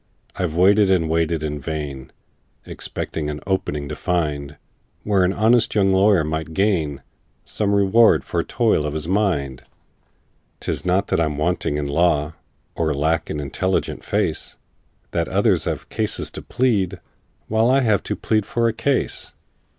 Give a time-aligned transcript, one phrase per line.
[0.35, 2.11] "I've waited and waited in vain,
[2.65, 4.57] Expecting an 'opening' to find,
[5.03, 7.03] Where an honest young lawyer might gain
[7.45, 9.61] Some reward for toil of his mind.
[10.59, 12.33] "'Tis not that I'm wanting in law,
[12.73, 14.57] Or lack an intelligent face,
[15.11, 16.99] That others have cases to plead,
[17.47, 19.35] While I have to plead for a case.